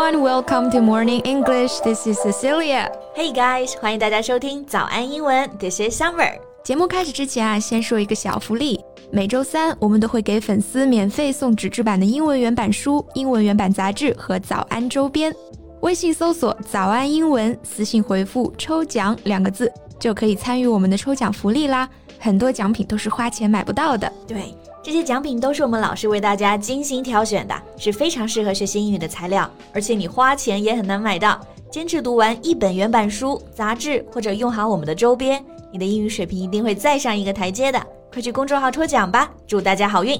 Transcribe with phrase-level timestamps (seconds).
[0.00, 1.80] everyone, welcome to Morning English.
[1.80, 2.90] This is Cecilia.
[3.14, 6.38] Hey guys，欢迎大家收听早安英文，This is Summer。
[6.64, 8.80] 节目开始之前啊，先说一个小福利。
[9.10, 15.34] 每周三，我们都会给粉丝免费送纸质版的英文原版书、英文原版杂志和早安周边。
[15.82, 21.86] 微信搜索“早安英文”，私信回复“抽奖”两个字，就可以参与我们的抽奖福利啦。
[22.18, 24.10] 很多奖品都是花钱买不到的。
[24.26, 24.54] 对。
[24.82, 31.38] 这些奖品都是我们老师为大家精心挑选的，是非常适合学习英语的材料，而且你花钱也很难买到。
[31.70, 37.78] 坚持读完一本原版书、杂志，或者用好我们的周边，你的英语水平一定会再上一个台阶的。
[38.10, 40.18] 快去公众号抽奖吧，祝大家好运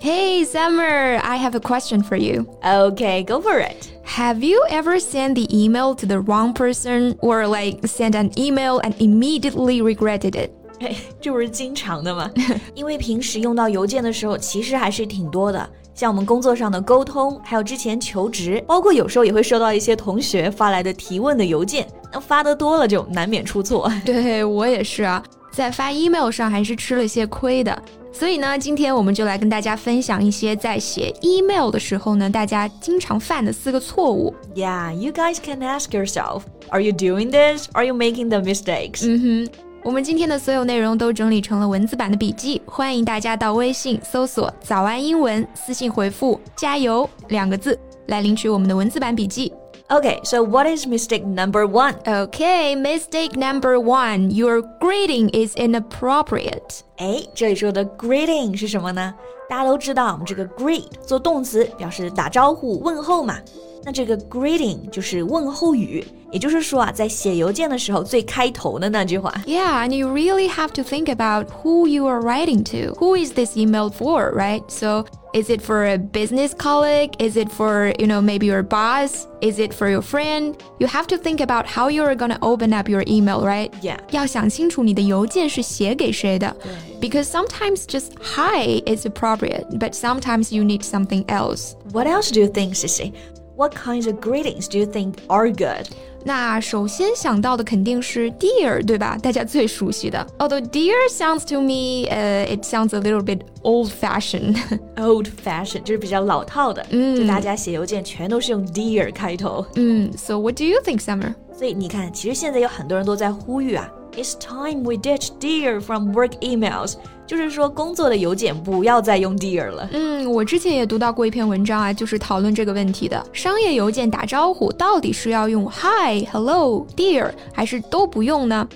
[0.00, 2.46] ！Hey Summer, I have a question for you.
[2.62, 3.88] Okay, go for it.
[4.04, 8.80] Have you ever sent the email to the wrong person or like sent an email
[8.80, 10.50] and immediately regretted it?
[11.20, 12.30] 这不是经常的吗？
[12.74, 15.68] 因为平时用到邮件的时候，其实还是挺多的。
[15.94, 21.86] 像我们工作上的沟通，还有之前求职，包括有时候也会收到一些同学发来的提问的邮件。
[22.10, 23.90] 那发的多了，就难免出错。
[24.04, 27.82] 对我也是啊，在发 email 上还是吃了些亏的。
[28.10, 34.34] 所以呢，今天我们就来跟大家分享一些在写 email 的时候呢，大家经常犯的四个错误。
[34.54, 37.68] Yeah, you guys can ask yourself, are you doing this?
[37.72, 39.06] Are you making the mistakes?
[39.06, 39.71] 嗯哼。
[39.84, 49.52] 我们今天的所有内容都整理成了文字版的笔记，欢迎大家到微信搜索“早安英文”，私信回复“加油”两个字来领取我们的文字版笔记。
[49.88, 51.94] Okay, so what is mistake number one?
[52.04, 56.82] Okay, mistake number one, your greeting is inappropriate.
[56.98, 59.12] 哎，这里说的 greeting 是什么呢？
[59.48, 63.36] 大家都知道，我们这个 greet 做动词表示打招呼、问候嘛。
[63.83, 69.33] 那这个 greeting 就是问候语，也就是说啊，在写邮件的时候最开头的那句话。
[69.45, 72.95] Yeah, and you really have to think about who you are writing to.
[72.99, 74.61] Who is this email for, right?
[74.67, 77.11] So is it for a business colleague?
[77.19, 79.25] Is it for, you know, maybe your boss?
[79.39, 80.55] Is it for your friend?
[80.79, 83.71] You have to think about how you're gonna open up your email, right?
[83.81, 83.99] Yeah.
[84.11, 86.53] 要想清楚你的邮件是写给谁的。
[86.99, 91.75] Because sometimes just hi is appropriate, but sometimes you need something else.
[91.93, 93.13] What else do you think, Sissy?
[93.61, 95.87] What kinds of greetings do you think are good?
[96.23, 99.17] 那首先想到的肯定是 dear，对吧？
[99.21, 100.25] 大家最熟悉的。
[100.39, 104.57] Although dear sounds to me, uh, it sounds a little bit old-fashioned.
[104.97, 109.65] Old-fashioned 就是比较老套的，嗯，就大家写邮件全都是用 dear 开头。
[109.75, 111.33] 嗯，So what do you think, Summer?
[111.57, 116.95] 所以你看，其实现在有很多人都在呼吁啊 ，It's time we ditch dear from work emails。
[117.25, 119.89] 就是说，工作的邮件不要再用 dear 了。
[119.91, 123.21] 嗯，我之前也读到过一篇文章啊，就是讨论这个问题的。
[123.33, 128.67] 商业邮件打招呼到底是要用 hi、hello、dear，还是都不用呢？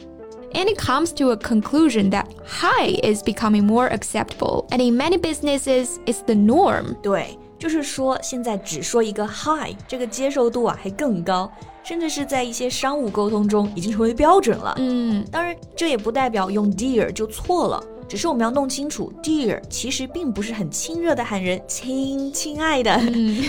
[0.53, 5.17] And it comes to a conclusion that hi is becoming more acceptable, and in many
[5.17, 6.95] businesses, it's the norm.
[7.01, 11.50] 对， 就是说现在只说一个 hi，这个接受度啊还更高，
[11.82, 14.74] 甚至是在一些商务沟通中已经成为标准了。
[14.78, 17.82] 嗯，当然这也不代表用 dear 就错了。
[18.07, 22.99] 只是我们要弄清楚，dear 其实并不是很亲热的喊人亲亲爱的，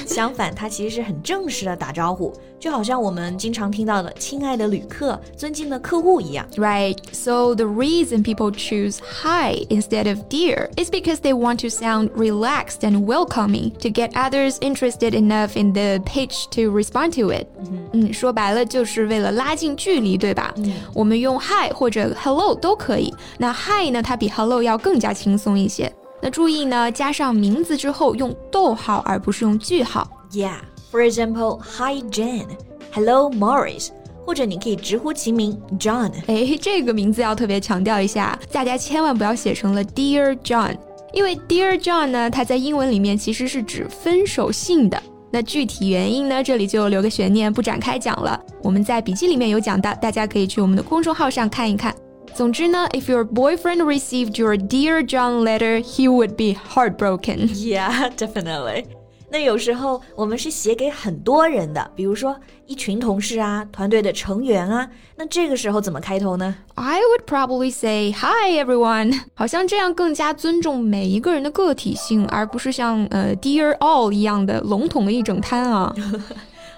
[0.06, 2.32] 相反，它其实是很正式的打招呼。
[2.60, 6.46] 就好像我们经常听到的“亲爱的旅客”、“尊敬的客户”一样。
[6.56, 6.96] Right.
[7.10, 12.10] So the reason people choose hi instead of dear is because they want to sound
[12.10, 17.48] relaxed and welcoming to get others interested enough in the pitch to respond to it.
[17.92, 20.54] 嗯，说白了就是为了拉近距离，对吧？
[20.58, 23.12] 嗯，我们用 hi 或者 hello 都可以。
[23.38, 25.91] 那 hi 呢，它比 hello 要更加轻松一些。
[26.21, 30.09] 那注意呢，加上名字之后用逗号而不是用句号。
[30.31, 30.57] Yeah.
[30.91, 32.47] For example, Hi Jane,
[32.93, 33.89] Hello Morris，
[34.25, 36.11] 或者你可以直呼其名 John。
[36.27, 40.77] 哎，这个名字要特别强调一下，大家千万不要写成了 Dear John，
[41.13, 45.01] 因为 Dear John 呢，它在英文里面其实是指分手信的。
[45.29, 48.39] 那具体原因呢，这里就留个悬念，不展开讲了。
[48.63, 51.93] 我们在笔记里面有讲到，大家可以去我们的公众号上看一看。
[52.36, 57.48] 总之呢，If your boyfriend received your Dear John letter, he would be heartbroken.
[57.48, 58.86] Yeah, definitely.
[59.30, 62.36] 那有时候我们是写给很多人的，比如说
[62.66, 64.86] 一群同事啊，团队的成员啊，
[65.16, 66.54] 那这个时候怎么开头呢？
[66.74, 75.94] I would probably say hi everyone，好像这样更加尊重每一个人的个体性，而不是像呃 dear all 一样的笼统的一整摊啊。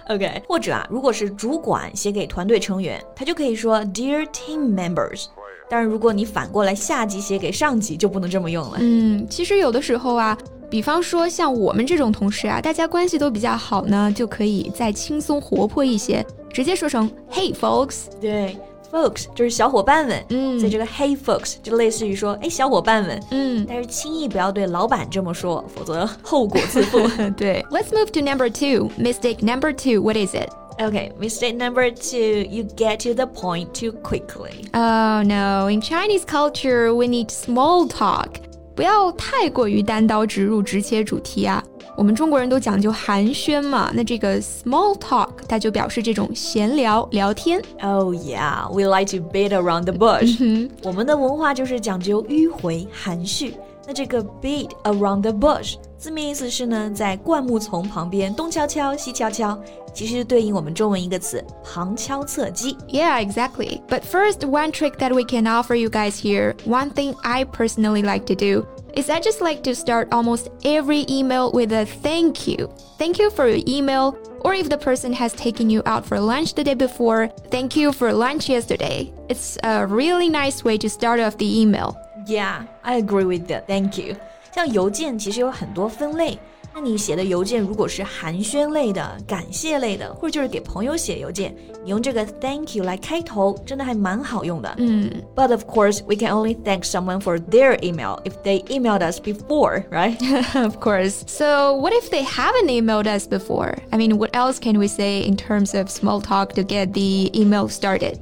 [0.08, 5.25] OK，或者啊，如果是主管写给团队成员，他就可以说 dear team members。
[5.69, 8.77] 但是如果你反过来下级写给上级，就不能这么用了。
[8.80, 10.38] 嗯，其实有的时候啊。
[10.71, 16.24] 比方说，像我们这种同事啊，大家关系都比较好呢，就可以再轻松活泼一些，
[16.54, 18.01] 直接说成 Hey folks。
[18.21, 18.56] 对
[18.92, 23.19] folks 就是小伙伴们，嗯所以这个 Hey folks 就类似于说，哎，小伙伴们。
[23.31, 27.00] 嗯，但是轻易不要对老板这么说，否则后果自负。
[27.36, 27.66] 对。
[27.71, 28.92] Let's move to number two.
[29.04, 30.00] Mistake number two.
[30.00, 30.51] What is it?
[30.79, 34.67] Okay, mistake number two, you get to the point too quickly.
[34.75, 38.41] Oh no, in Chinese culture, we need small talk.
[38.75, 41.62] 不要太过于单刀直入、直切主题啊。
[41.96, 47.62] 我们中国人都讲究寒暄嘛，那这个 small talk 它就表示这种闲聊、聊天。
[47.81, 50.69] Oh yeah, we like to beat around the bush.
[50.82, 53.55] 我们的文化就是讲究迂回含蓄。
[53.87, 59.58] 那这个 beat around the bush 字面意思是呢，在灌木丛旁边东敲敲西敲敲，
[59.93, 62.76] 其实对应我们中文一个词旁敲侧击。
[62.88, 63.81] Yeah, exactly.
[63.88, 68.02] But first, one trick that we can offer you guys here, one thing I personally
[68.02, 72.46] like to do, is I just like to start almost every email with a thank
[72.46, 72.69] you.
[72.99, 74.17] Thank you for your email.
[74.44, 77.93] Or if the person has taken you out for lunch the day before, thank you
[77.93, 79.11] for lunch yesterday.
[79.31, 81.96] It's a really nice way to start off the email.
[82.26, 83.67] Yeah, I agree with that.
[83.67, 84.17] Thank you.
[84.52, 86.38] 像邮件其实有很多分类，
[86.73, 94.73] 那你写的邮件如果是寒暄类的、感谢类的，或者就是给朋友写邮件，你用这个 thank you 来开头，真的还蛮好用的。
[94.79, 99.19] 嗯 But of course, we can only thank someone for their email if they emailed us
[99.20, 100.17] before, right?
[100.55, 101.23] of course.
[101.26, 103.75] So, what if they haven't emailed us before?
[103.91, 107.31] I mean, what else can we say in terms of small talk to get the
[107.35, 108.19] email started?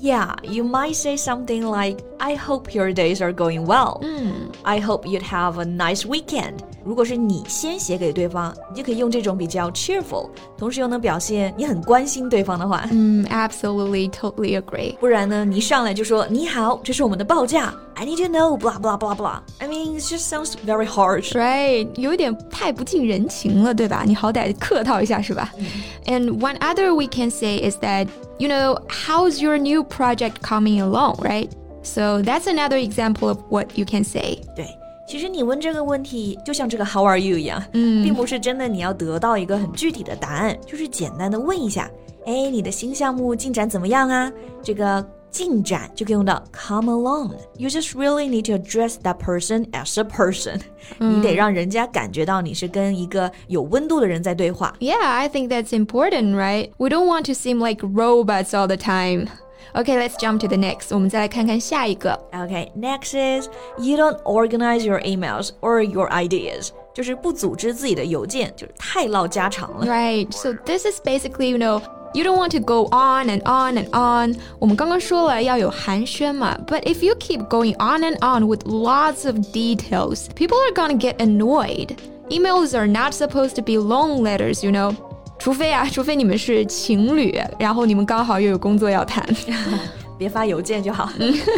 [0.00, 3.98] Yeah, you might say something like, I hope your days are going well.
[4.00, 4.52] Hmm.
[4.64, 6.62] I hope you'd have a nice weekend.
[6.87, 12.85] 如果是你先写给对方，你就可以用这种比较 cheerful，同时又能表现你很关心对方的话。
[12.91, 14.95] Mm, absolutely, totally agree.
[14.97, 17.73] 不然呢，你一上来就说你好，这是我们的报价。
[17.95, 19.39] I need to know blah blah blah blah.
[19.59, 21.33] I mean, it just sounds very harsh.
[21.33, 24.03] Right，有点太不近人情了，对吧？
[24.05, 25.51] 你好歹客套一下是吧？
[26.05, 28.07] And one other we can say is that,
[28.39, 31.49] you know, how's your new project coming along, right?
[31.83, 34.39] So that's another example of what you can say.
[34.55, 34.65] 对，
[35.07, 41.89] 其实你问这个问题，就像这个 How are you 一样，嗯，并不是真的你要得到一个很具体的答案，就是简单的问一下，
[42.25, 44.31] 哎，你的新项目进展怎么样啊？
[44.63, 50.61] 这个进展就可以用到 come along。You just really need to address that person as a person，、
[50.99, 54.73] 你得让人家感觉到你是跟一个有温度的人在对话。
[54.79, 56.69] Yeah, I think that's important, right?
[56.77, 59.27] We don't want to seem like robots all the time.
[59.75, 60.93] Okay, let's jump to the next.
[60.93, 62.19] 我们再来看看下一个。
[62.31, 63.47] Okay, next is
[63.79, 69.85] you don't organize your emails or your ideas，就是不组织自己的邮件，就是太唠家常了。
[69.85, 70.31] Right.
[70.31, 71.81] So this is basically, you know,
[72.13, 74.35] you don't want to go on and on and on.
[74.59, 80.73] 我们刚刚说了要有寒暄嘛, but if you keep going on and on with lots of details, people are
[80.75, 81.95] gonna get annoyed.
[82.29, 84.93] Emails are not supposed to be long letters, you know.
[85.39, 89.25] 除非啊，除非你们是情侣，然后你们刚好又有工作要谈。
[90.15, 91.09] 别发邮件就好。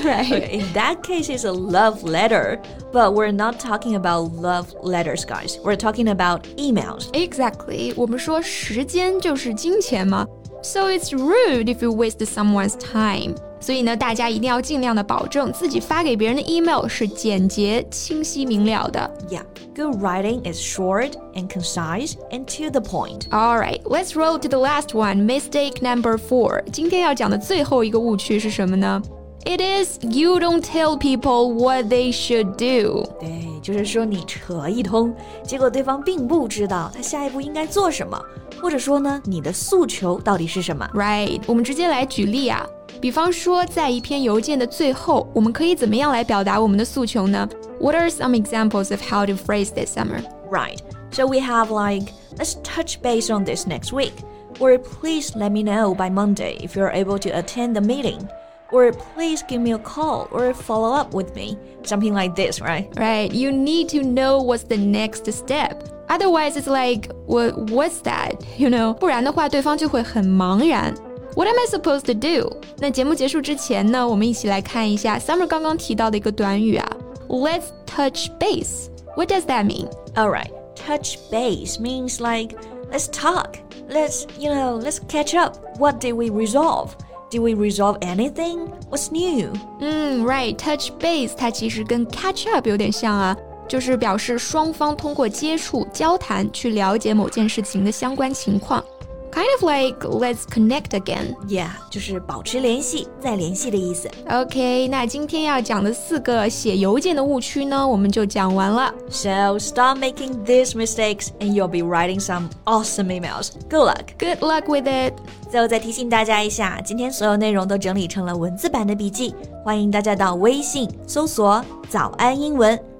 [0.03, 0.25] right.
[0.25, 2.57] Okay, in that case, it's a love letter,
[2.91, 5.59] but we're not talking about love letters, guys.
[5.61, 7.09] We're talking about emails.
[7.11, 7.93] Exactly.
[7.97, 10.25] 我们说时间就是金钱嘛，
[10.63, 13.35] so it's rude if you waste someone's time.
[13.59, 19.09] 所以呢，大家一定要尽量的保证自己发给别人的 email 是简洁、清晰明了的。
[19.29, 19.41] Yeah,
[19.75, 23.27] good writing is short and concise and to the point.
[23.31, 25.25] All right, let's roll to the last one.
[25.25, 26.63] Mistake number four.
[26.71, 29.01] 今天要讲的最后一个误区是什么呢？
[29.47, 33.03] It is you don't tell people what they should do.
[33.19, 35.13] 对，就是说你扯一通，
[35.43, 38.19] 结果对方并不知道他下一步应该做什么，
[38.61, 40.89] 或者说呢，你的诉求到底是什么。
[40.93, 42.65] Right，我们直接来举例啊。
[43.01, 47.47] 比方说，在一篇邮件的最后，我们可以怎么样来表达我们的诉求呢？
[47.79, 50.23] What are some examples of how to phrase this, Summer?
[50.49, 50.79] Right.
[51.11, 54.13] So we have like, let's touch base on this next week.
[54.59, 58.27] Or please let me know by Monday if you're able to attend the meeting.
[58.71, 61.57] Or please give me a call or follow up with me.
[61.83, 62.87] Something like this, right?
[62.97, 65.83] Right, you need to know what's the next step.
[66.09, 68.33] Otherwise, it's like, what, what's that?
[68.57, 68.93] You know?
[68.93, 70.93] 不然的话，对方就会很茫然。
[71.35, 72.55] What am I supposed to do?
[72.77, 76.87] 那节目结束之前呢，我们一起来看一下 Summer 刚刚提到的一个短语啊，
[77.27, 78.89] Let's touch base.
[79.15, 79.89] What does that mean?
[80.15, 80.51] Alright.
[80.75, 82.55] Touch base means like,
[82.91, 83.55] let's talk.
[83.89, 85.55] Let's, you know, let's catch up.
[85.77, 86.95] What did we resolve?
[87.31, 88.67] Did we resolve anything?
[88.89, 89.51] What's new?
[89.79, 93.35] 嗯，right，touch base 它其实跟 catch up 有点像啊，
[93.70, 98.84] 就是表示双方通过接触、交谈去了解某件事情的相关情况。
[99.30, 101.36] Kind of like let's connect again.
[101.46, 104.10] Yeah，就是保持联系，再联系的意思。
[104.28, 108.92] OK，那今天要讲的四个写邮件的误区呢，我们就讲完了。
[109.08, 113.50] So stop making these mistakes, and you'll be writing some awesome emails.
[113.70, 114.06] Good luck.
[114.18, 115.14] Good luck with it.
[115.48, 119.32] 最后再提醒大家一下，今天所有内容都整理成了文字版的笔记，
[119.64, 122.76] 欢迎大家到微信搜索“早安英文”，